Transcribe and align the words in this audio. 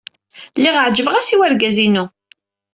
Lliɣ 0.57 0.75
ɛejbeɣ-as 0.83 1.29
i 1.33 1.35
wergaz-inu. 1.39 2.05